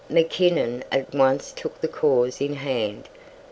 Mackinnon 0.09 0.83
at 0.91 1.13
once 1.13 1.51
took 1.51 1.79
the 1.79 1.87
cause 1.87 2.41
in 2.41 2.55
hand. 2.55 3.07